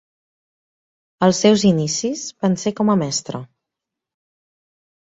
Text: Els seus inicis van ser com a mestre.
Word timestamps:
Els 1.27 1.41
seus 1.45 1.67
inicis 1.73 2.25
van 2.47 2.59
ser 2.65 2.75
com 2.83 2.93
a 2.95 2.99
mestre. 3.05 3.45